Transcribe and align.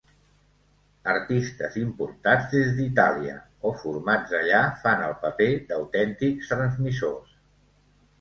Artistes 1.11 1.75
importats 1.81 2.47
des 2.53 2.71
d'Itàlia 2.77 3.35
o 3.71 3.73
formats 3.81 4.33
allà 4.39 4.61
fan 4.87 5.05
el 5.09 5.13
paper 5.27 5.51
d'autèntics 5.73 6.51
transmissors. 6.55 7.37